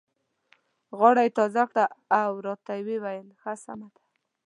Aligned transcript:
غاړه 0.97 1.21
یې 1.25 1.35
تازه 1.37 1.63
کړه 1.69 1.85
او 2.21 2.31
راته 2.45 2.71
یې 2.77 2.83
وویل: 2.89 3.27
ښه 3.41 3.53
سمه 3.65 3.87
ده. 3.93 4.01